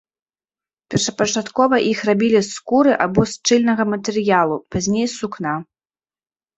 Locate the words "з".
2.49-2.51, 3.29-3.37, 5.11-5.15